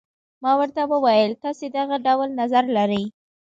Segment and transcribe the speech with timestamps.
[0.43, 3.03] ما ورته وویل تاسي دغه ډول نظر لرئ.